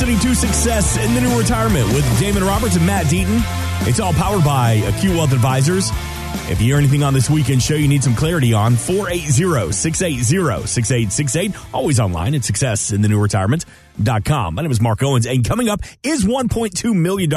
listening 0.00 0.18
to 0.18 0.34
Success 0.34 0.96
in 0.96 1.12
the 1.12 1.20
New 1.20 1.38
Retirement 1.38 1.86
with 1.88 2.18
Damon 2.18 2.42
Roberts 2.42 2.74
and 2.74 2.86
Matt 2.86 3.04
Deaton. 3.04 3.42
It's 3.86 4.00
all 4.00 4.14
powered 4.14 4.42
by 4.42 4.70
Acute 4.70 5.14
Wealth 5.14 5.34
Advisors. 5.34 5.90
If 6.48 6.58
you 6.58 6.68
hear 6.68 6.78
anything 6.78 7.02
on 7.02 7.12
this 7.12 7.28
weekend 7.28 7.60
show 7.60 7.74
you 7.74 7.86
need 7.86 8.02
some 8.02 8.14
clarity 8.14 8.54
on, 8.54 8.76
480-680-6868. 8.76 11.74
Always 11.74 12.00
online 12.00 12.34
at 12.34 12.40
successinthenewretirement.com. 12.40 14.54
My 14.54 14.62
name 14.62 14.70
is 14.70 14.80
Mark 14.80 15.02
Owens, 15.02 15.26
and 15.26 15.46
coming 15.46 15.68
up 15.68 15.82
is 16.02 16.24
$1.2 16.24 16.94
million 16.94 17.30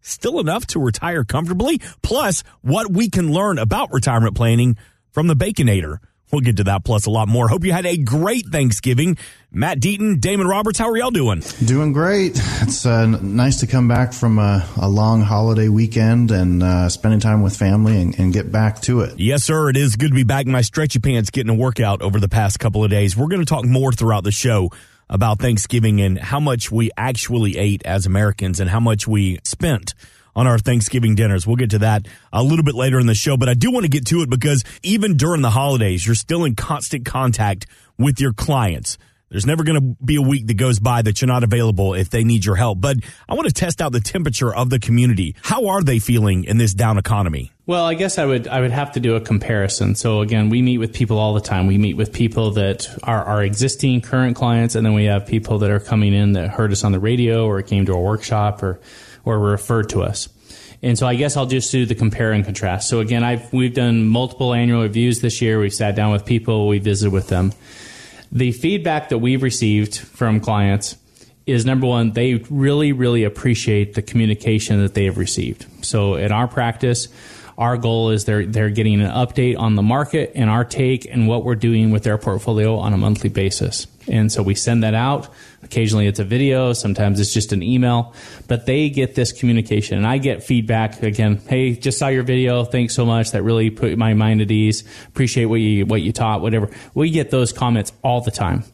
still 0.00 0.40
enough 0.40 0.66
to 0.68 0.80
retire 0.80 1.22
comfortably? 1.22 1.82
Plus, 2.00 2.44
what 2.62 2.90
we 2.90 3.10
can 3.10 3.30
learn 3.30 3.58
about 3.58 3.92
retirement 3.92 4.34
planning 4.34 4.78
from 5.10 5.26
the 5.26 5.36
Baconator. 5.36 5.98
We'll 6.32 6.40
get 6.40 6.56
to 6.56 6.64
that 6.64 6.84
plus 6.84 7.06
a 7.06 7.10
lot 7.10 7.28
more. 7.28 7.48
Hope 7.48 7.64
you 7.64 7.72
had 7.72 7.86
a 7.86 7.96
great 7.96 8.46
Thanksgiving. 8.46 9.16
Matt 9.52 9.78
Deaton, 9.80 10.20
Damon 10.20 10.48
Roberts, 10.48 10.78
how 10.78 10.90
are 10.90 10.96
y'all 10.96 11.10
doing? 11.10 11.42
Doing 11.64 11.92
great. 11.92 12.32
It's 12.62 12.84
uh, 12.84 13.06
nice 13.06 13.60
to 13.60 13.66
come 13.66 13.86
back 13.88 14.12
from 14.12 14.38
a, 14.38 14.68
a 14.80 14.88
long 14.88 15.22
holiday 15.22 15.68
weekend 15.68 16.30
and 16.30 16.62
uh, 16.62 16.88
spending 16.88 17.20
time 17.20 17.42
with 17.42 17.56
family 17.56 18.00
and, 18.00 18.18
and, 18.18 18.32
get 18.32 18.50
back 18.50 18.82
to 18.82 19.00
it. 19.00 19.18
Yes, 19.18 19.44
sir. 19.44 19.70
It 19.70 19.76
is 19.76 19.96
good 19.96 20.08
to 20.08 20.14
be 20.14 20.24
back 20.24 20.46
in 20.46 20.52
my 20.52 20.62
stretchy 20.62 20.98
pants 20.98 21.30
getting 21.30 21.50
a 21.50 21.54
workout 21.54 22.02
over 22.02 22.18
the 22.18 22.28
past 22.28 22.58
couple 22.58 22.84
of 22.84 22.90
days. 22.90 23.16
We're 23.16 23.28
going 23.28 23.40
to 23.40 23.46
talk 23.46 23.64
more 23.64 23.92
throughout 23.92 24.24
the 24.24 24.32
show 24.32 24.70
about 25.08 25.38
Thanksgiving 25.38 26.00
and 26.00 26.18
how 26.18 26.40
much 26.40 26.70
we 26.70 26.90
actually 26.96 27.56
ate 27.56 27.86
as 27.86 28.04
Americans 28.04 28.60
and 28.60 28.68
how 28.68 28.80
much 28.80 29.06
we 29.06 29.38
spent 29.44 29.94
on 30.36 30.46
our 30.46 30.58
Thanksgiving 30.58 31.16
dinners. 31.16 31.46
We'll 31.46 31.56
get 31.56 31.70
to 31.70 31.78
that 31.80 32.06
a 32.32 32.44
little 32.44 32.64
bit 32.64 32.76
later 32.76 33.00
in 33.00 33.06
the 33.06 33.14
show, 33.14 33.36
but 33.36 33.48
I 33.48 33.54
do 33.54 33.72
want 33.72 33.84
to 33.84 33.90
get 33.90 34.06
to 34.06 34.20
it 34.20 34.30
because 34.30 34.62
even 34.84 35.16
during 35.16 35.42
the 35.42 35.50
holidays, 35.50 36.06
you're 36.06 36.14
still 36.14 36.44
in 36.44 36.54
constant 36.54 37.04
contact 37.06 37.66
with 37.98 38.20
your 38.20 38.32
clients. 38.32 38.98
There's 39.28 39.46
never 39.46 39.64
going 39.64 39.80
to 39.80 40.04
be 40.04 40.14
a 40.14 40.22
week 40.22 40.46
that 40.46 40.54
goes 40.54 40.78
by 40.78 41.02
that 41.02 41.20
you're 41.20 41.26
not 41.26 41.42
available 41.42 41.94
if 41.94 42.10
they 42.10 42.22
need 42.22 42.44
your 42.44 42.54
help. 42.54 42.80
But 42.80 42.98
I 43.28 43.34
want 43.34 43.48
to 43.48 43.52
test 43.52 43.82
out 43.82 43.90
the 43.90 44.00
temperature 44.00 44.54
of 44.54 44.70
the 44.70 44.78
community. 44.78 45.34
How 45.42 45.66
are 45.66 45.82
they 45.82 45.98
feeling 45.98 46.44
in 46.44 46.58
this 46.58 46.74
down 46.74 46.96
economy? 46.96 47.50
Well, 47.66 47.84
I 47.84 47.94
guess 47.94 48.18
I 48.18 48.24
would 48.24 48.46
I 48.46 48.60
would 48.60 48.70
have 48.70 48.92
to 48.92 49.00
do 49.00 49.16
a 49.16 49.20
comparison. 49.20 49.96
So 49.96 50.20
again, 50.20 50.48
we 50.48 50.62
meet 50.62 50.78
with 50.78 50.92
people 50.92 51.18
all 51.18 51.34
the 51.34 51.40
time. 51.40 51.66
We 51.66 51.76
meet 51.76 51.96
with 51.96 52.12
people 52.12 52.52
that 52.52 52.86
are 53.02 53.24
our 53.24 53.42
existing 53.42 54.02
current 54.02 54.36
clients, 54.36 54.76
and 54.76 54.86
then 54.86 54.94
we 54.94 55.06
have 55.06 55.26
people 55.26 55.58
that 55.58 55.72
are 55.72 55.80
coming 55.80 56.14
in 56.14 56.32
that 56.34 56.50
heard 56.50 56.70
us 56.70 56.84
on 56.84 56.92
the 56.92 57.00
radio 57.00 57.46
or 57.46 57.60
came 57.62 57.84
to 57.86 57.94
a 57.94 58.00
workshop 58.00 58.62
or 58.62 58.78
or 59.26 59.38
referred 59.38 59.90
to 59.90 60.02
us. 60.02 60.30
And 60.82 60.98
so 60.98 61.06
I 61.06 61.14
guess 61.14 61.36
I'll 61.36 61.46
just 61.46 61.70
do 61.72 61.84
the 61.84 61.94
compare 61.94 62.32
and 62.32 62.44
contrast. 62.44 62.88
So 62.88 63.00
again, 63.00 63.24
I've, 63.24 63.52
we've 63.52 63.74
done 63.74 64.06
multiple 64.06 64.54
annual 64.54 64.82
reviews 64.82 65.20
this 65.20 65.42
year. 65.42 65.58
We've 65.58 65.74
sat 65.74 65.96
down 65.96 66.12
with 66.12 66.24
people, 66.24 66.68
we 66.68 66.78
visited 66.78 67.12
with 67.12 67.28
them. 67.28 67.52
The 68.32 68.52
feedback 68.52 69.10
that 69.10 69.18
we've 69.18 69.42
received 69.42 69.98
from 69.98 70.40
clients 70.40 70.96
is 71.46 71.64
number 71.64 71.86
one, 71.86 72.12
they 72.12 72.34
really, 72.50 72.92
really 72.92 73.24
appreciate 73.24 73.94
the 73.94 74.02
communication 74.02 74.80
that 74.82 74.94
they 74.94 75.04
have 75.04 75.16
received. 75.16 75.66
So 75.84 76.14
in 76.14 76.32
our 76.32 76.48
practice, 76.48 77.08
our 77.56 77.76
goal 77.76 78.10
is 78.10 78.24
they're 78.24 78.44
they're 78.44 78.70
getting 78.70 79.00
an 79.00 79.10
update 79.10 79.58
on 79.58 79.76
the 79.76 79.82
market 79.82 80.32
and 80.34 80.50
our 80.50 80.64
take 80.64 81.06
and 81.06 81.26
what 81.26 81.44
we're 81.44 81.54
doing 81.54 81.90
with 81.90 82.02
their 82.02 82.18
portfolio 82.18 82.76
on 82.76 82.92
a 82.92 82.98
monthly 82.98 83.30
basis. 83.30 83.86
And 84.08 84.30
so 84.30 84.42
we 84.42 84.54
send 84.54 84.82
that 84.82 84.94
out. 84.94 85.32
Occasionally 85.66 86.06
it's 86.06 86.20
a 86.20 86.24
video, 86.24 86.72
sometimes 86.72 87.18
it's 87.18 87.34
just 87.34 87.52
an 87.52 87.62
email, 87.62 88.14
but 88.46 88.66
they 88.66 88.88
get 88.88 89.16
this 89.16 89.32
communication 89.32 89.98
and 89.98 90.06
I 90.06 90.18
get 90.18 90.44
feedback 90.44 91.02
again, 91.02 91.40
hey, 91.48 91.74
just 91.74 91.98
saw 91.98 92.06
your 92.06 92.22
video, 92.22 92.64
thanks 92.64 92.94
so 92.94 93.04
much. 93.04 93.32
That 93.32 93.42
really 93.42 93.68
put 93.70 93.98
my 93.98 94.14
mind 94.14 94.40
at 94.40 94.50
ease. 94.50 94.84
Appreciate 95.08 95.46
what 95.46 95.60
you 95.60 95.84
what 95.84 96.02
you 96.02 96.12
taught, 96.12 96.40
whatever. 96.40 96.70
We 96.94 97.10
get 97.10 97.30
those 97.30 97.52
comments 97.52 97.92
all 98.02 98.20
the 98.20 98.30
time. 98.30 98.64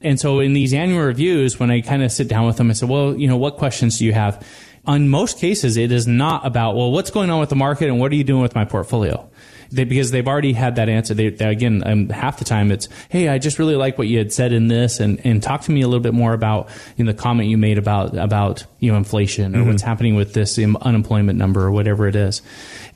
And 0.00 0.20
so 0.20 0.38
in 0.38 0.52
these 0.52 0.72
annual 0.72 1.00
reviews, 1.00 1.58
when 1.58 1.72
I 1.72 1.80
kind 1.80 2.04
of 2.04 2.12
sit 2.12 2.28
down 2.28 2.46
with 2.46 2.56
them, 2.56 2.70
I 2.70 2.74
said, 2.74 2.88
well, 2.88 3.16
you 3.16 3.26
know, 3.26 3.36
what 3.36 3.56
questions 3.56 3.98
do 3.98 4.04
you 4.04 4.12
have? 4.12 4.46
On 4.86 5.08
most 5.08 5.38
cases, 5.38 5.76
it 5.76 5.90
is 5.90 6.06
not 6.06 6.46
about, 6.46 6.76
well, 6.76 6.92
what's 6.92 7.10
going 7.10 7.30
on 7.30 7.40
with 7.40 7.48
the 7.48 7.56
market 7.56 7.88
and 7.88 7.98
what 7.98 8.12
are 8.12 8.14
you 8.14 8.22
doing 8.22 8.40
with 8.40 8.54
my 8.54 8.64
portfolio? 8.64 9.28
They, 9.70 9.84
because 9.84 10.10
they've 10.10 10.26
already 10.26 10.52
had 10.52 10.76
that 10.76 10.88
answer. 10.88 11.14
They, 11.14 11.30
they 11.30 11.46
again, 11.46 11.82
um, 11.86 12.08
half 12.08 12.38
the 12.38 12.44
time 12.44 12.70
it's, 12.70 12.88
hey, 13.08 13.28
I 13.28 13.38
just 13.38 13.58
really 13.58 13.76
like 13.76 13.98
what 13.98 14.08
you 14.08 14.18
had 14.18 14.32
said 14.32 14.52
in 14.52 14.68
this, 14.68 15.00
and, 15.00 15.20
and 15.24 15.42
talk 15.42 15.62
to 15.62 15.70
me 15.70 15.82
a 15.82 15.88
little 15.88 16.02
bit 16.02 16.14
more 16.14 16.32
about 16.32 16.68
you 16.96 17.04
know, 17.04 17.12
the 17.12 17.18
comment 17.18 17.48
you 17.48 17.58
made 17.58 17.78
about 17.78 18.16
about 18.16 18.64
you 18.78 18.90
know 18.90 18.98
inflation 18.98 19.54
or 19.54 19.58
mm-hmm. 19.58 19.68
what's 19.68 19.82
happening 19.82 20.14
with 20.14 20.32
this 20.32 20.58
unemployment 20.58 21.38
number 21.38 21.64
or 21.64 21.70
whatever 21.70 22.06
it 22.06 22.16
is. 22.16 22.42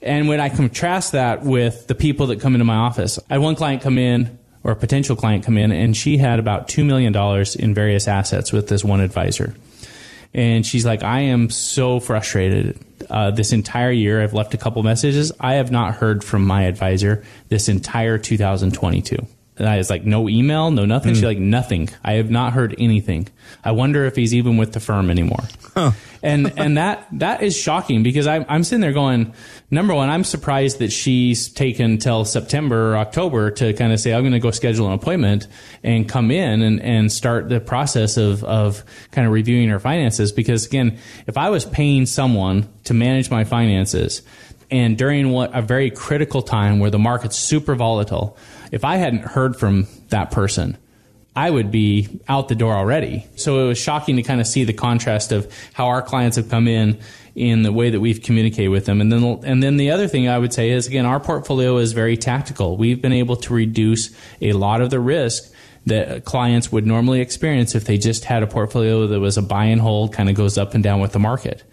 And 0.00 0.28
when 0.28 0.40
I 0.40 0.48
contrast 0.48 1.12
that 1.12 1.42
with 1.44 1.86
the 1.86 1.94
people 1.94 2.28
that 2.28 2.40
come 2.40 2.54
into 2.54 2.64
my 2.64 2.76
office, 2.76 3.18
I 3.30 3.34
had 3.34 3.42
one 3.42 3.54
client 3.54 3.82
come 3.82 3.98
in 3.98 4.38
or 4.64 4.72
a 4.72 4.76
potential 4.76 5.16
client 5.16 5.44
come 5.44 5.58
in, 5.58 5.72
and 5.72 5.96
she 5.96 6.16
had 6.18 6.38
about 6.38 6.68
two 6.68 6.84
million 6.84 7.12
dollars 7.12 7.56
in 7.56 7.74
various 7.74 8.08
assets 8.08 8.52
with 8.52 8.68
this 8.68 8.84
one 8.84 9.00
advisor 9.00 9.54
and 10.34 10.64
she's 10.64 10.84
like, 10.86 11.02
I 11.02 11.20
am 11.20 11.50
so 11.50 12.00
frustrated. 12.00 12.78
Uh, 13.12 13.30
this 13.30 13.52
entire 13.52 13.92
year, 13.92 14.22
I've 14.22 14.32
left 14.32 14.54
a 14.54 14.56
couple 14.56 14.82
messages. 14.82 15.30
I 15.38 15.54
have 15.54 15.70
not 15.70 15.94
heard 15.94 16.24
from 16.24 16.46
my 16.46 16.62
advisor 16.62 17.22
this 17.50 17.68
entire 17.68 18.16
2022. 18.16 19.18
And 19.62 19.70
I 19.70 19.76
was 19.76 19.90
like, 19.90 20.04
no 20.04 20.28
email, 20.28 20.72
no 20.72 20.84
nothing. 20.84 21.12
Mm. 21.12 21.14
She's 21.14 21.24
like, 21.24 21.38
nothing. 21.38 21.88
I 22.02 22.14
have 22.14 22.32
not 22.32 22.52
heard 22.52 22.74
anything. 22.78 23.28
I 23.62 23.70
wonder 23.70 24.06
if 24.06 24.16
he's 24.16 24.34
even 24.34 24.56
with 24.56 24.72
the 24.72 24.80
firm 24.80 25.08
anymore. 25.08 25.44
Huh. 25.72 25.92
And 26.20 26.52
and 26.58 26.76
that 26.78 27.06
that 27.12 27.44
is 27.44 27.56
shocking 27.56 28.02
because 28.02 28.26
I'm 28.26 28.44
I'm 28.48 28.64
sitting 28.64 28.80
there 28.80 28.92
going, 28.92 29.32
number 29.70 29.94
one, 29.94 30.10
I'm 30.10 30.24
surprised 30.24 30.80
that 30.80 30.90
she's 30.90 31.48
taken 31.48 31.98
till 31.98 32.24
September 32.24 32.94
or 32.94 32.96
October 32.96 33.52
to 33.52 33.72
kind 33.74 33.92
of 33.92 34.00
say 34.00 34.12
I'm 34.12 34.22
going 34.22 34.32
to 34.32 34.40
go 34.40 34.50
schedule 34.50 34.88
an 34.88 34.94
appointment 34.94 35.46
and 35.84 36.08
come 36.08 36.32
in 36.32 36.60
and 36.62 36.80
and 36.82 37.12
start 37.12 37.48
the 37.48 37.60
process 37.60 38.16
of 38.16 38.42
of 38.42 38.82
kind 39.12 39.28
of 39.28 39.32
reviewing 39.32 39.68
her 39.68 39.78
finances. 39.78 40.32
Because 40.32 40.66
again, 40.66 40.98
if 41.28 41.38
I 41.38 41.50
was 41.50 41.64
paying 41.64 42.06
someone 42.06 42.68
to 42.82 42.94
manage 42.94 43.30
my 43.30 43.44
finances, 43.44 44.22
and 44.72 44.98
during 44.98 45.30
what 45.30 45.56
a 45.56 45.62
very 45.62 45.90
critical 45.90 46.42
time 46.42 46.80
where 46.80 46.90
the 46.90 46.98
market's 46.98 47.36
super 47.36 47.74
volatile, 47.74 48.36
if 48.72 48.84
I 48.84 48.96
hadn't 48.96 49.22
heard 49.22 49.56
from 49.56 49.86
that 50.08 50.30
person 50.30 50.76
I 51.34 51.48
would 51.48 51.70
be 51.70 52.20
out 52.28 52.48
the 52.48 52.54
door 52.54 52.74
already. 52.74 53.26
So 53.36 53.64
it 53.64 53.68
was 53.68 53.78
shocking 53.78 54.16
to 54.16 54.22
kind 54.22 54.40
of 54.40 54.46
see 54.46 54.64
the 54.64 54.74
contrast 54.74 55.32
of 55.32 55.50
how 55.72 55.86
our 55.86 56.02
clients 56.02 56.36
have 56.36 56.50
come 56.50 56.68
in 56.68 56.98
in 57.34 57.62
the 57.62 57.72
way 57.72 57.88
that 57.88 58.00
we've 58.00 58.20
communicated 58.20 58.68
with 58.68 58.84
them. 58.84 59.00
And 59.00 59.10
then, 59.10 59.40
and 59.44 59.62
then 59.62 59.78
the 59.78 59.90
other 59.90 60.08
thing 60.08 60.28
I 60.28 60.38
would 60.38 60.52
say 60.52 60.70
is 60.70 60.86
again, 60.86 61.06
our 61.06 61.20
portfolio 61.20 61.78
is 61.78 61.92
very 61.92 62.18
tactical. 62.18 62.76
We've 62.76 63.00
been 63.00 63.14
able 63.14 63.36
to 63.36 63.54
reduce 63.54 64.10
a 64.42 64.52
lot 64.52 64.82
of 64.82 64.90
the 64.90 65.00
risk 65.00 65.50
that 65.86 66.24
clients 66.26 66.70
would 66.70 66.86
normally 66.86 67.22
experience 67.22 67.74
if 67.74 67.86
they 67.86 67.96
just 67.96 68.26
had 68.26 68.42
a 68.42 68.46
portfolio 68.46 69.06
that 69.06 69.18
was 69.18 69.38
a 69.38 69.42
buy 69.42 69.64
and 69.64 69.80
hold, 69.80 70.12
kind 70.12 70.28
of 70.28 70.36
goes 70.36 70.58
up 70.58 70.74
and 70.74 70.84
down 70.84 71.00
with 71.00 71.12
the 71.12 71.18
market. 71.18 71.64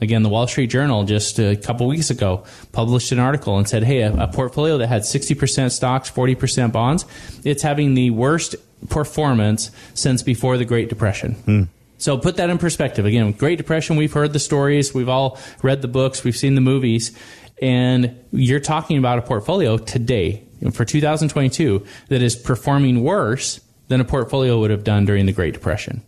Again, 0.00 0.22
the 0.22 0.28
Wall 0.28 0.46
Street 0.46 0.66
Journal 0.66 1.04
just 1.04 1.38
a 1.38 1.56
couple 1.56 1.86
weeks 1.86 2.10
ago 2.10 2.44
published 2.72 3.12
an 3.12 3.18
article 3.18 3.56
and 3.56 3.66
said, 3.66 3.82
hey, 3.82 4.02
a, 4.02 4.14
a 4.14 4.28
portfolio 4.28 4.76
that 4.78 4.88
had 4.88 5.02
60% 5.02 5.72
stocks, 5.72 6.10
40% 6.10 6.72
bonds, 6.72 7.06
it's 7.44 7.62
having 7.62 7.94
the 7.94 8.10
worst 8.10 8.56
performance 8.90 9.70
since 9.94 10.22
before 10.22 10.58
the 10.58 10.64
Great 10.64 10.88
Depression. 10.88 11.32
Hmm. 11.32 11.62
So 11.98 12.18
put 12.18 12.36
that 12.36 12.50
in 12.50 12.58
perspective. 12.58 13.06
Again, 13.06 13.32
Great 13.32 13.56
Depression, 13.56 13.96
we've 13.96 14.12
heard 14.12 14.34
the 14.34 14.38
stories, 14.38 14.92
we've 14.92 15.08
all 15.08 15.38
read 15.62 15.80
the 15.80 15.88
books, 15.88 16.24
we've 16.24 16.36
seen 16.36 16.54
the 16.54 16.60
movies, 16.60 17.16
and 17.62 18.18
you're 18.32 18.60
talking 18.60 18.98
about 18.98 19.18
a 19.18 19.22
portfolio 19.22 19.78
today 19.78 20.42
for 20.72 20.84
2022 20.84 21.84
that 22.08 22.20
is 22.20 22.36
performing 22.36 23.02
worse 23.02 23.60
than 23.88 24.00
a 24.00 24.04
portfolio 24.04 24.58
would 24.58 24.70
have 24.70 24.84
done 24.84 25.06
during 25.06 25.24
the 25.26 25.32
Great 25.32 25.54
Depression. 25.54 26.02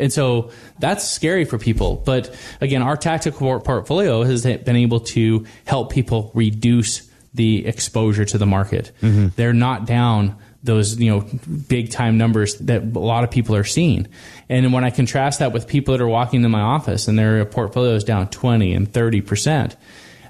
And 0.00 0.12
so 0.12 0.50
that's 0.78 1.06
scary 1.06 1.44
for 1.44 1.58
people. 1.58 1.96
But 1.96 2.34
again, 2.60 2.82
our 2.82 2.96
tactical 2.96 3.60
portfolio 3.60 4.22
has 4.24 4.42
been 4.42 4.76
able 4.76 5.00
to 5.00 5.46
help 5.66 5.92
people 5.92 6.32
reduce 6.34 7.08
the 7.34 7.66
exposure 7.66 8.24
to 8.24 8.38
the 8.38 8.46
market. 8.46 8.90
Mm-hmm. 9.02 9.28
They're 9.36 9.52
not 9.52 9.86
down 9.86 10.36
those 10.62 10.98
you 11.00 11.10
know 11.10 11.26
big 11.68 11.90
time 11.90 12.18
numbers 12.18 12.56
that 12.58 12.82
a 12.82 12.98
lot 12.98 13.24
of 13.24 13.30
people 13.30 13.54
are 13.56 13.64
seeing. 13.64 14.08
And 14.48 14.72
when 14.72 14.84
I 14.84 14.90
contrast 14.90 15.38
that 15.38 15.52
with 15.52 15.66
people 15.66 15.96
that 15.96 16.02
are 16.02 16.08
walking 16.08 16.44
in 16.44 16.50
my 16.50 16.60
office 16.60 17.08
and 17.08 17.18
their 17.18 17.44
portfolio 17.44 17.94
is 17.94 18.04
down 18.04 18.28
20 18.28 18.74
and 18.74 18.92
30 18.92 19.20
percent, 19.22 19.76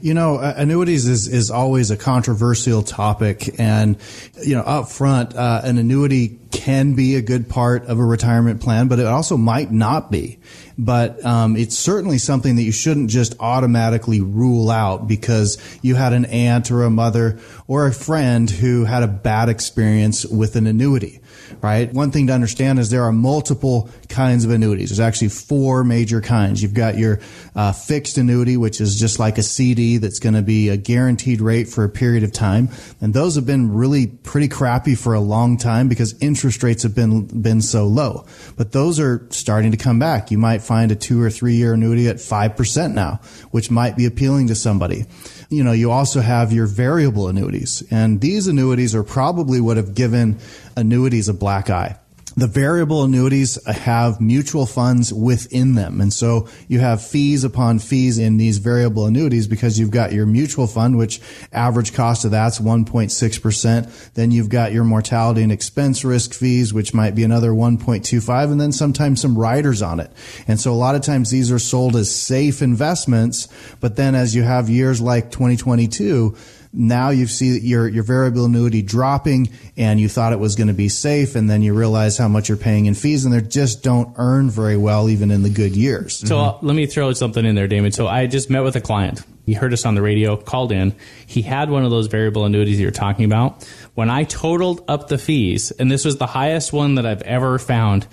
you 0.02 0.14
know, 0.14 0.38
annuities 0.38 1.06
is, 1.06 1.28
is 1.28 1.50
always 1.50 1.90
a 1.90 1.96
controversial 1.96 2.82
topic. 2.82 3.58
And, 3.58 3.96
you 4.42 4.54
know, 4.54 4.62
up 4.62 4.88
front, 4.88 5.34
uh, 5.34 5.60
an 5.64 5.78
annuity 5.78 6.38
can 6.50 6.94
be 6.94 7.16
a 7.16 7.22
good 7.22 7.48
part 7.48 7.86
of 7.86 7.98
a 7.98 8.04
retirement 8.04 8.60
plan, 8.60 8.88
but 8.88 8.98
it 8.98 9.06
also 9.06 9.36
might 9.36 9.72
not 9.72 10.10
be. 10.10 10.38
But 10.76 11.24
um, 11.24 11.56
it's 11.56 11.76
certainly 11.76 12.18
something 12.18 12.56
that 12.56 12.62
you 12.62 12.72
shouldn't 12.72 13.10
just 13.10 13.34
automatically 13.40 14.20
rule 14.20 14.70
out 14.70 15.08
because 15.08 15.58
you 15.82 15.94
had 15.94 16.12
an 16.12 16.24
aunt 16.26 16.70
or 16.70 16.82
a 16.82 16.90
mother 16.90 17.38
or 17.66 17.86
a 17.86 17.92
friend 17.92 18.50
who 18.50 18.84
had 18.84 19.02
a 19.02 19.08
bad 19.08 19.48
experience 19.48 20.26
with 20.26 20.56
an 20.56 20.66
annuity 20.66 21.21
right? 21.60 21.92
One 21.92 22.10
thing 22.10 22.26
to 22.28 22.32
understand 22.32 22.78
is 22.78 22.90
there 22.90 23.04
are 23.04 23.12
multiple 23.12 23.88
kinds 24.08 24.44
of 24.44 24.50
annuities. 24.50 24.90
There's 24.90 25.00
actually 25.00 25.28
four 25.28 25.84
major 25.84 26.20
kinds. 26.20 26.62
You've 26.62 26.74
got 26.74 26.96
your 26.98 27.20
uh, 27.54 27.72
fixed 27.72 28.18
annuity, 28.18 28.56
which 28.56 28.80
is 28.80 28.98
just 28.98 29.18
like 29.18 29.38
a 29.38 29.42
CD 29.42 29.98
that's 29.98 30.18
going 30.18 30.34
to 30.34 30.42
be 30.42 30.68
a 30.68 30.76
guaranteed 30.76 31.40
rate 31.40 31.68
for 31.68 31.84
a 31.84 31.88
period 31.88 32.22
of 32.22 32.32
time. 32.32 32.68
And 33.00 33.14
those 33.14 33.36
have 33.36 33.46
been 33.46 33.72
really 33.72 34.06
pretty 34.06 34.48
crappy 34.48 34.94
for 34.94 35.14
a 35.14 35.20
long 35.20 35.56
time 35.56 35.88
because 35.88 36.14
interest 36.20 36.62
rates 36.62 36.82
have 36.82 36.94
been, 36.94 37.26
been 37.42 37.62
so 37.62 37.86
low. 37.86 38.26
But 38.56 38.72
those 38.72 39.00
are 39.00 39.26
starting 39.30 39.72
to 39.72 39.76
come 39.76 39.98
back. 39.98 40.30
You 40.30 40.38
might 40.38 40.62
find 40.62 40.90
a 40.92 40.96
two 40.96 41.22
or 41.22 41.30
three 41.30 41.54
year 41.54 41.74
annuity 41.74 42.08
at 42.08 42.16
5% 42.16 42.94
now, 42.94 43.20
which 43.50 43.70
might 43.70 43.96
be 43.96 44.06
appealing 44.06 44.48
to 44.48 44.54
somebody 44.54 45.06
you 45.52 45.62
know, 45.62 45.72
you 45.72 45.90
also 45.90 46.20
have 46.20 46.52
your 46.52 46.66
variable 46.66 47.28
annuities. 47.28 47.82
And 47.90 48.20
these 48.20 48.46
annuities 48.46 48.94
are 48.94 49.04
probably 49.04 49.60
what 49.60 49.76
have 49.76 49.94
given 49.94 50.38
annuities 50.76 51.28
a 51.28 51.34
black 51.34 51.70
eye 51.70 51.98
the 52.36 52.46
variable 52.46 53.04
annuities 53.04 53.62
have 53.66 54.20
mutual 54.20 54.66
funds 54.66 55.12
within 55.12 55.74
them. 55.74 56.00
And 56.00 56.12
so 56.12 56.48
you 56.68 56.80
have 56.80 57.04
fees 57.04 57.44
upon 57.44 57.78
fees 57.78 58.18
in 58.18 58.36
these 58.36 58.58
variable 58.58 59.06
annuities 59.06 59.46
because 59.46 59.78
you've 59.78 59.90
got 59.90 60.12
your 60.12 60.26
mutual 60.26 60.66
fund, 60.66 60.96
which 60.96 61.20
average 61.52 61.92
cost 61.92 62.24
of 62.24 62.30
that's 62.30 62.58
1.6%. 62.58 64.12
Then 64.14 64.30
you've 64.30 64.48
got 64.48 64.72
your 64.72 64.84
mortality 64.84 65.42
and 65.42 65.52
expense 65.52 66.04
risk 66.04 66.32
fees, 66.32 66.72
which 66.72 66.94
might 66.94 67.14
be 67.14 67.24
another 67.24 67.50
1.25 67.50 68.52
and 68.52 68.60
then 68.60 68.72
sometimes 68.72 69.20
some 69.20 69.38
riders 69.38 69.82
on 69.82 70.00
it. 70.00 70.10
And 70.48 70.58
so 70.58 70.72
a 70.72 70.74
lot 70.74 70.94
of 70.94 71.02
times 71.02 71.30
these 71.30 71.52
are 71.52 71.58
sold 71.58 71.96
as 71.96 72.14
safe 72.14 72.62
investments. 72.62 73.48
But 73.80 73.96
then 73.96 74.14
as 74.14 74.34
you 74.34 74.42
have 74.42 74.70
years 74.70 75.00
like 75.00 75.30
2022, 75.30 76.36
now 76.72 77.10
you 77.10 77.26
see 77.26 77.58
your 77.58 77.86
your 77.88 78.02
variable 78.02 78.46
annuity 78.46 78.82
dropping, 78.82 79.50
and 79.76 80.00
you 80.00 80.08
thought 80.08 80.32
it 80.32 80.38
was 80.38 80.56
going 80.56 80.68
to 80.68 80.74
be 80.74 80.88
safe, 80.88 81.34
and 81.36 81.48
then 81.48 81.62
you 81.62 81.74
realize 81.74 82.16
how 82.16 82.28
much 82.28 82.48
you're 82.48 82.56
paying 82.56 82.86
in 82.86 82.94
fees, 82.94 83.24
and 83.24 83.34
they 83.34 83.40
just 83.40 83.82
don't 83.82 84.14
earn 84.16 84.50
very 84.50 84.76
well 84.76 85.08
even 85.08 85.30
in 85.30 85.42
the 85.42 85.50
good 85.50 85.76
years. 85.76 86.16
So 86.16 86.36
mm-hmm. 86.36 86.66
let 86.66 86.74
me 86.74 86.86
throw 86.86 87.12
something 87.12 87.44
in 87.44 87.54
there, 87.54 87.68
Damon. 87.68 87.92
So 87.92 88.06
I 88.06 88.26
just 88.26 88.50
met 88.50 88.62
with 88.62 88.76
a 88.76 88.80
client. 88.80 89.22
He 89.44 89.54
heard 89.54 89.72
us 89.72 89.84
on 89.84 89.94
the 89.94 90.02
radio, 90.02 90.36
called 90.36 90.70
in. 90.72 90.94
He 91.26 91.42
had 91.42 91.68
one 91.68 91.84
of 91.84 91.90
those 91.90 92.06
variable 92.06 92.44
annuities 92.44 92.80
you're 92.80 92.90
talking 92.90 93.24
about. 93.24 93.68
When 93.94 94.08
I 94.08 94.24
totaled 94.24 94.84
up 94.88 95.08
the 95.08 95.18
fees, 95.18 95.72
and 95.72 95.90
this 95.90 96.04
was 96.04 96.16
the 96.16 96.26
highest 96.26 96.72
one 96.72 96.94
that 96.94 97.04
I've 97.04 97.22
ever 97.22 97.58
found, 97.58 98.06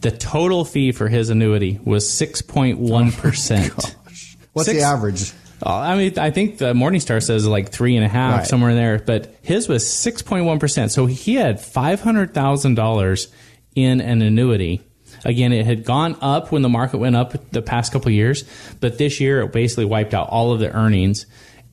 the 0.00 0.10
total 0.10 0.64
fee 0.64 0.92
for 0.92 1.08
his 1.08 1.28
annuity 1.28 1.80
was 1.84 2.06
6.1%. 2.08 3.70
Oh 3.70 4.16
What's 4.52 4.68
Six, 4.68 4.78
the 4.78 4.84
average? 4.86 5.32
Uh, 5.64 5.74
I 5.74 5.96
mean, 5.96 6.18
I 6.18 6.30
think 6.30 6.58
the 6.58 6.74
Morningstar 6.74 7.22
says 7.22 7.46
like 7.46 7.70
three 7.70 7.96
and 7.96 8.04
a 8.04 8.08
half, 8.08 8.38
right. 8.38 8.46
somewhere 8.46 8.70
in 8.70 8.76
there, 8.76 8.98
but 8.98 9.34
his 9.42 9.68
was 9.68 9.84
6.1%. 9.84 10.90
So 10.90 11.06
he 11.06 11.36
had 11.36 11.58
$500,000 11.58 13.26
in 13.74 14.00
an 14.00 14.22
annuity. 14.22 14.82
Again, 15.24 15.52
it 15.52 15.64
had 15.64 15.84
gone 15.84 16.16
up 16.20 16.52
when 16.52 16.62
the 16.62 16.68
market 16.68 16.98
went 16.98 17.16
up 17.16 17.50
the 17.50 17.62
past 17.62 17.92
couple 17.92 18.10
years, 18.10 18.44
but 18.80 18.98
this 18.98 19.18
year 19.18 19.40
it 19.42 19.52
basically 19.52 19.86
wiped 19.86 20.14
out 20.14 20.28
all 20.28 20.52
of 20.52 20.60
the 20.60 20.70
earnings. 20.70 21.26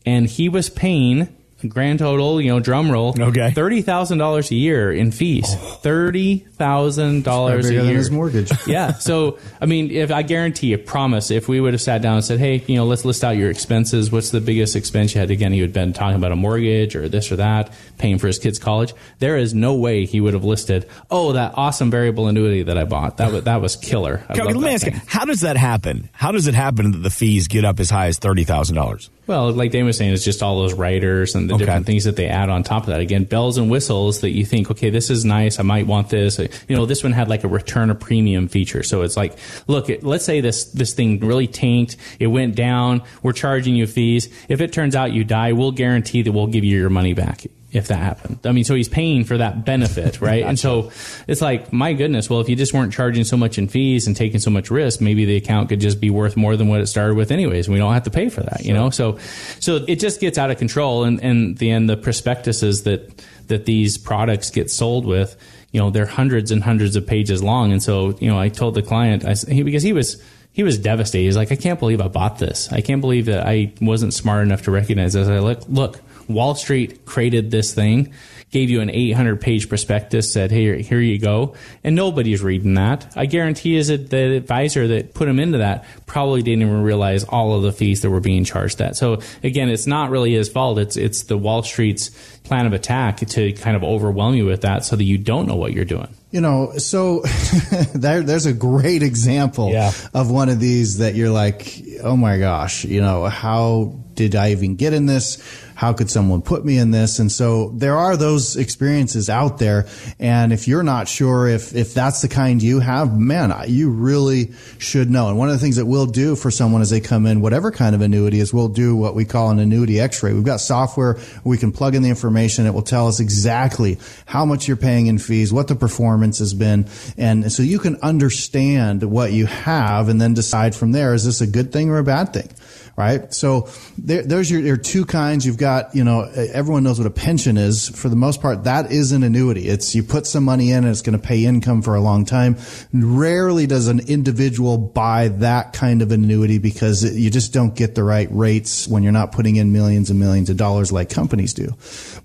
And 0.06 0.28
he 0.28 0.50
was 0.50 0.70
paying 0.70 1.36
grand 1.70 2.00
total, 2.00 2.42
you 2.42 2.50
know, 2.50 2.60
drum 2.60 2.92
roll. 2.92 3.16
Okay. 3.20 3.52
Thirty 3.52 3.82
thousand 3.82 4.18
dollars 4.18 4.52
a 4.52 4.56
year 4.56 4.92
in 4.92 5.12
fees. 5.12 5.46
Oh. 5.50 5.56
Thirty 5.82 6.38
thousand 6.40 7.24
dollars 7.24 7.70
a 7.70 7.74
year. 7.74 7.84
his 7.84 8.12
mortgage. 8.12 8.52
yeah. 8.68 8.94
So 8.94 9.38
I 9.62 9.66
mean, 9.66 9.92
if 9.92 10.12
I 10.12 10.22
guarantee 10.22 10.68
you, 10.68 10.78
promise, 10.78 11.32
if 11.32 11.48
we 11.48 11.60
would 11.60 11.74
have 11.74 11.82
sat 11.82 12.02
down 12.02 12.16
and 12.16 12.26
said, 12.26 12.40
Hey, 12.40 12.64
you 12.68 12.76
know, 12.76 12.86
let's 12.86 13.06
list 13.06 13.24
out 13.24 13.32
your 13.38 13.50
expenses, 13.50 14.12
what's 14.12 14.32
the 14.32 14.42
biggest 14.42 14.76
expense 14.76 15.14
you 15.14 15.20
had? 15.22 15.32
Again, 15.32 15.52
he 15.54 15.62
would 15.62 15.70
have 15.70 15.74
been 15.74 15.94
talking 15.94 16.16
about 16.16 16.32
a 16.32 16.36
mortgage 16.36 16.96
or 16.96 17.08
this 17.10 17.32
or 17.32 17.38
that, 17.38 17.72
paying 17.98 18.18
for 18.18 18.28
his 18.28 18.40
kids' 18.40 18.60
college. 18.60 18.94
There 19.20 19.38
is 19.38 19.54
no 19.54 19.76
way 19.76 20.06
he 20.06 20.22
would 20.22 20.34
have 20.34 20.44
listed, 20.44 20.88
Oh, 21.12 21.34
that 21.34 21.54
awesome 21.56 21.92
variable 21.92 22.28
annuity 22.28 22.64
that 22.64 22.78
I 22.78 22.84
bought. 22.86 23.18
That 23.18 23.32
was 23.32 23.44
that 23.44 23.62
was 23.62 23.76
killer. 23.76 24.26
let 24.30 24.56
me 24.56 24.74
ask 24.74 24.86
thing. 24.86 24.96
you, 24.96 25.02
how 25.06 25.26
does 25.26 25.42
that 25.42 25.58
happen? 25.58 26.10
How 26.14 26.32
does 26.32 26.48
it 26.48 26.54
happen 26.56 26.92
that 26.92 27.00
the 27.00 27.10
fees 27.10 27.48
get 27.48 27.66
up 27.66 27.80
as 27.80 27.90
high 27.90 28.08
as 28.08 28.20
thirty 28.20 28.44
thousand 28.44 28.76
dollars? 28.76 29.10
Well, 29.26 29.52
like 29.54 29.72
Dane 29.72 29.86
was 29.86 29.98
saying, 29.98 30.14
it's 30.14 30.24
just 30.24 30.44
all 30.44 30.60
those 30.60 30.74
riders 30.74 31.34
and 31.34 31.50
the 31.50 31.54
okay. 31.54 31.66
different 31.66 31.86
things 31.86 32.04
that 32.04 32.18
they 32.18 32.28
add 32.28 32.50
on 32.50 32.64
top 32.64 32.84
of 32.84 32.88
that. 32.88 33.00
Again, 33.00 33.24
bells 33.24 33.58
and 33.58 33.72
whistles 33.72 34.20
that 34.22 34.32
you 34.32 34.46
think, 34.46 34.70
okay, 34.70 34.90
this 34.90 35.10
is 35.10 35.24
nice. 35.24 35.60
I 35.60 35.64
might 35.64 35.88
want 35.88 36.10
this. 36.10 36.40
You 36.40 36.76
know, 36.76 36.86
this 36.86 37.04
one 37.04 37.14
had 37.14 37.30
like 37.30 37.46
a 37.46 37.48
return 37.48 37.90
of 37.90 38.00
premium 38.00 38.50
feature. 38.50 38.84
So 38.84 39.02
it's 39.02 39.16
like, 39.16 39.38
look, 39.68 39.90
let's 40.02 40.26
say 40.26 40.42
this, 40.42 40.66
this 40.66 40.94
thing 40.94 41.20
really 41.22 41.48
tanked. 41.48 41.96
It 42.20 42.28
went 42.28 42.56
down. 42.56 43.02
We're 43.22 43.34
charging 43.34 43.76
you 43.76 43.88
fees. 43.88 44.28
If 44.50 44.60
it 44.60 44.74
turns 44.74 44.96
out 44.96 45.14
you 45.14 45.24
die, 45.24 45.54
we'll 45.54 45.72
guarantee 45.72 46.22
that 46.24 46.32
we'll 46.32 46.48
give 46.48 46.66
you 46.66 46.78
your 46.78 46.90
money 46.90 47.14
back 47.14 47.46
if 47.74 47.88
that 47.88 47.98
happened. 47.98 48.40
I 48.46 48.52
mean, 48.52 48.64
so 48.64 48.76
he's 48.76 48.88
paying 48.88 49.24
for 49.24 49.38
that 49.40 49.66
benefit, 49.66 50.22
right? 50.22 50.42
gotcha. 50.42 50.50
And 50.50 50.60
so 50.60 50.92
it's 51.28 51.42
like, 51.42 51.74
my 51.74 51.94
goodness, 51.94 52.30
well, 52.30 52.40
if 52.40 52.48
you 52.48 52.56
just 52.56 52.74
weren't 52.74 52.94
charging 52.94 53.24
so 53.24 53.36
much 53.36 53.58
in 53.58 53.68
fees 53.68 54.06
and 54.08 54.16
taking 54.16 54.40
so 54.40 54.52
much 54.52 54.70
risk, 54.70 55.02
maybe 55.02 55.26
the 55.26 55.36
account 55.36 55.70
could 55.70 55.80
just 55.80 56.00
be 56.00 56.10
worth 56.10 56.38
more 56.38 56.56
than 56.56 56.68
what 56.68 56.80
it 56.82 56.88
started 56.88 57.16
with 57.16 57.32
anyways. 57.32 57.68
And 57.68 57.74
we 57.74 57.80
don't 57.80 57.94
have 57.94 58.04
to 58.04 58.12
pay 58.12 58.30
for 58.30 58.42
that, 58.42 58.60
sure. 58.60 58.68
you 58.68 58.74
know? 58.74 58.92
So, 58.92 59.18
so 59.60 59.84
it 59.88 60.00
just 60.00 60.22
gets 60.22 60.38
out 60.38 60.52
of 60.52 60.58
control. 60.58 61.04
And, 61.04 61.22
and 61.24 61.58
the 61.58 61.72
end, 61.72 61.90
the 61.90 61.98
prospectuses 61.98 62.84
that, 62.84 63.24
that 63.48 63.66
these 63.66 63.98
products 63.98 64.52
get 64.52 64.70
sold 64.70 65.06
with, 65.06 65.36
you 65.72 65.80
know, 65.80 65.90
they're 65.90 66.06
hundreds 66.06 66.52
and 66.52 66.62
hundreds 66.62 66.96
of 66.96 67.08
pages 67.08 67.42
long. 67.42 67.72
And 67.72 67.82
so, 67.82 68.16
you 68.20 68.30
know, 68.30 68.40
I 68.40 68.50
told 68.50 68.76
the 68.76 68.84
client, 68.84 69.26
I, 69.26 69.34
he, 69.34 69.64
because 69.64 69.84
he 69.84 69.94
was, 69.94 70.22
he 70.52 70.62
was 70.62 70.78
devastated. 70.78 71.26
He's 71.26 71.36
like, 71.36 71.52
I 71.52 71.56
can't 71.56 71.80
believe 71.80 72.00
I 72.00 72.08
bought 72.08 72.38
this. 72.38 72.72
I 72.72 72.82
can't 72.82 73.02
believe 73.02 73.26
that 73.26 73.48
I 73.48 73.74
wasn't 73.82 74.14
smart 74.14 74.44
enough 74.46 74.62
to 74.64 74.72
recognize 74.72 75.14
this. 75.14 75.28
I 75.28 75.40
look, 75.40 75.64
look, 75.68 76.00
Wall 76.28 76.56
Street 76.56 77.06
created 77.06 77.52
this 77.52 77.74
thing, 77.74 78.14
gave 78.52 78.70
you 78.70 78.82
an 78.82 78.90
800 78.90 79.42
page 79.42 79.68
prospectus, 79.68 80.32
said, 80.32 80.52
hey, 80.52 80.82
here 80.82 81.00
you 81.00 81.20
go. 81.20 81.56
And 81.84 81.96
nobody's 81.96 82.42
reading 82.42 82.76
that. 82.76 83.12
I 83.16 83.26
guarantee 83.26 83.76
is 83.76 83.88
that 83.88 84.10
the 84.10 84.36
advisor 84.36 84.88
that 84.90 85.14
put 85.14 85.28
him 85.28 85.40
into 85.40 85.58
that 85.58 85.86
probably 86.06 86.44
didn't 86.44 86.62
even 86.62 86.84
realize 86.84 87.24
all 87.24 87.56
of 87.56 87.64
the 87.64 87.72
fees 87.72 88.02
that 88.02 88.10
were 88.10 88.20
being 88.20 88.44
charged 88.44 88.78
that. 88.78 88.96
So 88.96 89.22
again, 89.44 89.70
it's 89.70 89.88
not 89.88 90.12
really 90.12 90.34
his 90.34 90.50
fault. 90.50 90.78
It's, 90.78 90.98
it's 90.98 91.24
the 91.24 91.38
Wall 91.38 91.64
Street's 91.64 92.10
plan 92.44 92.66
of 92.66 92.74
attack 92.74 93.18
to 93.18 93.54
kind 93.54 93.76
of 93.76 93.84
overwhelm 93.84 94.36
you 94.36 94.46
with 94.46 94.62
that 94.62 94.86
so 94.86 94.96
that 94.96 95.04
you 95.04 95.18
don't 95.18 95.48
know 95.48 95.56
what 95.56 95.74
you're 95.74 95.86
doing. 95.86 96.10
You 96.30 96.42
know, 96.42 96.78
so 96.78 97.22
there, 97.96 98.22
there's 98.22 98.46
a 98.46 98.54
great 98.54 99.04
example 99.04 99.72
yeah. 99.72 99.92
of 100.14 100.30
one 100.30 100.50
of 100.50 100.60
these 100.60 100.98
that 100.98 101.16
you're 101.16 101.30
like, 101.30 101.82
oh 102.04 102.18
my 102.18 102.38
gosh, 102.38 102.86
you 102.86 103.02
know, 103.02 103.26
how 103.26 103.96
did 104.14 104.36
I 104.36 104.52
even 104.52 104.76
get 104.76 104.94
in 104.94 105.06
this? 105.06 105.38
How 105.76 105.94
could 105.94 106.10
someone 106.10 106.42
put 106.42 106.64
me 106.64 106.78
in 106.78 106.92
this? 106.92 107.20
And 107.20 107.32
so 107.32 107.70
there 107.70 107.98
are 107.98 108.16
those 108.16 108.56
experiences 108.56 109.30
out 109.30 109.58
there. 109.58 109.88
And 110.20 110.54
if 110.54 110.68
you're 110.68 110.84
not 110.84 111.08
sure 111.08 111.48
if, 111.48 111.76
if 111.76 111.94
that's 111.94 112.22
the 112.22 112.28
kind 112.28 112.62
you 112.62 112.80
have, 112.80 113.18
man, 113.18 113.54
you 113.68 113.90
really 113.90 114.52
should 114.78 115.10
know. 115.10 115.30
And 115.30 115.38
one 115.38 115.50
of 115.50 115.56
the 115.56 115.60
things 115.60 115.78
that 115.78 115.86
we'll 115.86 116.06
do 116.06 116.36
for 116.36 116.52
someone 116.52 116.82
as 116.82 116.90
they 116.90 117.00
come 117.00 117.26
in, 117.26 117.42
whatever 117.42 117.72
kind 117.72 117.96
of 117.96 118.02
annuity 118.02 118.40
is 118.40 118.54
we'll 118.54 118.68
do 118.68 118.96
what 118.96 119.16
we 119.16 119.26
call 119.26 119.50
an 119.50 119.60
annuity 119.60 120.00
x-ray. 120.00 120.34
We've 120.34 120.44
got 120.44 120.60
software 120.60 121.18
we 121.44 121.58
can 121.58 121.72
plug 121.72 121.96
in 121.96 122.04
the 122.04 122.10
information. 122.10 122.66
It 122.66 122.74
will 122.74 122.82
tell 122.82 123.08
us 123.08 123.20
exactly 123.20 123.98
how 124.26 124.46
much 124.46 124.68
you're 124.68 124.78
paying 124.78 125.08
in 125.08 125.18
fees, 125.18 125.52
what 125.52 125.68
the 125.68 125.76
performance 125.76 126.40
has 126.40 126.54
been. 126.54 126.88
And 127.18 127.52
so 127.52 127.64
you 127.64 127.80
can 127.80 127.98
understand 128.02 129.04
what 129.04 129.32
you 129.32 129.46
have 129.46 130.10
and 130.10 130.22
then 130.22 130.34
decide 130.34 130.76
from 130.76 130.92
there, 130.92 131.14
is 131.14 131.26
this 131.26 131.42
a 131.42 131.48
good 131.48 131.72
thing 131.72 131.90
or 131.90 131.98
a 131.98 132.04
bad 132.04 132.34
thing? 132.34 132.50
Right? 132.96 133.34
So 133.34 133.70
there, 133.98 134.22
there's 134.22 134.52
your, 134.52 134.62
your 134.62 134.78
two 134.78 135.06
kinds. 135.06 135.46
You've 135.46 135.58
got, 135.58 135.96
you 135.96 136.04
know, 136.04 136.22
everyone 136.22 136.84
knows 136.84 137.00
what 137.00 137.08
a 137.08 137.12
pension 137.12 137.58
is. 137.58 137.90
For 137.90 138.08
the 138.08 138.16
most 138.16 138.42
part, 138.42 138.66
that 138.66 138.92
is 138.92 139.12
an 139.12 139.24
annuity. 139.24 139.68
It's 139.68 139.96
you 139.96 140.04
put 140.04 140.28
some 140.28 140.44
money 140.44 140.72
in 140.72 140.84
and 140.84 140.88
it's 140.88 141.02
going 141.02 141.20
to 141.20 141.26
pay 141.26 141.46
income 141.46 141.82
for 141.82 141.96
a 141.96 142.02
long 142.02 142.26
time. 142.26 142.58
Rarely 142.94 143.66
does 143.66 143.88
an 143.88 144.08
individual 144.08 144.78
buy 144.78 145.30
that 145.30 145.74
kind 145.74 146.02
of 146.02 146.12
annuity 146.12 146.60
because 146.60 147.04
you 147.04 147.30
just 147.30 147.52
don't 147.54 147.76
get 147.76 147.96
the 147.96 148.04
right 148.04 148.28
rates 148.32 148.88
when 148.88 149.02
you're 149.02 149.12
not 149.12 149.32
putting 149.32 149.56
in 149.56 149.72
millions 149.72 150.10
and 150.10 150.20
millions 150.20 150.50
of 150.50 150.58
dollars 150.58 150.92
like 150.92 151.10
companies 151.10 151.54
do. 151.54 151.76